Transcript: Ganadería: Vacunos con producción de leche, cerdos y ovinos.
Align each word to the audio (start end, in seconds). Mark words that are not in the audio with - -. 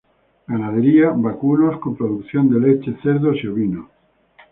Ganadería: 0.47 1.11
Vacunos 1.11 1.77
con 1.79 1.95
producción 1.95 2.49
de 2.49 2.59
leche, 2.59 2.97
cerdos 3.03 3.37
y 3.43 3.47
ovinos. 3.47 3.85